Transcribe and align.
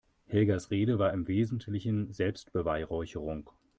Helgas 0.25 0.71
Rede 0.71 0.97
war 0.97 1.13
im 1.13 1.27
Wesentlichen 1.27 2.11
Selbstbeweihräucherung. 2.11 3.51